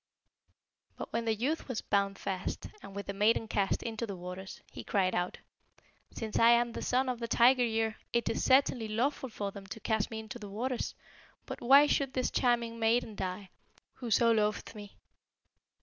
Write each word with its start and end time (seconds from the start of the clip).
"And 0.97 1.05
when 1.11 1.25
the 1.25 1.35
youth 1.35 1.67
was 1.67 1.81
bound 1.81 2.17
fast, 2.17 2.65
and 2.81 2.95
with 2.95 3.05
the 3.05 3.13
maiden 3.13 3.47
cast 3.47 3.83
into 3.83 4.07
the 4.07 4.15
waters, 4.15 4.59
he 4.71 4.83
cried 4.83 5.13
out, 5.13 5.37
'Since 6.09 6.39
I 6.39 6.49
am 6.49 6.71
the 6.71 6.81
Son 6.81 7.07
of 7.07 7.19
the 7.19 7.27
Tiger 7.27 7.63
year, 7.63 7.97
it 8.11 8.27
is 8.27 8.43
certainly 8.43 8.87
lawful 8.87 9.29
for 9.29 9.51
them 9.51 9.67
to 9.67 9.79
cast 9.79 10.09
me 10.09 10.17
into 10.17 10.39
the 10.39 10.49
waters; 10.49 10.95
but 11.45 11.61
why 11.61 11.85
should 11.85 12.13
this 12.13 12.31
charming 12.31 12.79
maiden 12.79 13.13
die, 13.13 13.51
who 13.93 14.09
so 14.09 14.31
loveth 14.31 14.73
me?' 14.73 14.97